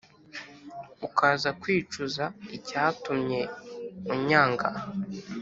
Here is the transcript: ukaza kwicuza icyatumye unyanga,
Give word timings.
ukaza 1.07 1.49
kwicuza 1.61 2.23
icyatumye 2.57 3.41
unyanga, 4.13 4.67